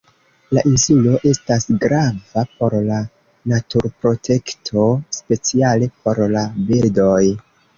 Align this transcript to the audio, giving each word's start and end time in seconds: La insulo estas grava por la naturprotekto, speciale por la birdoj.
La 0.57 0.61
insulo 0.69 1.17
estas 1.31 1.67
grava 1.83 2.45
por 2.61 2.77
la 2.89 3.01
naturprotekto, 3.53 4.87
speciale 5.21 5.91
por 6.07 6.23
la 6.39 6.45
birdoj. 6.73 7.25